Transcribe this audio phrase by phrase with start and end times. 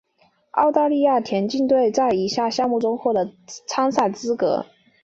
[0.49, 3.31] 澳大利亚田径队在以下项目上获得
[3.67, 4.65] 参赛资格。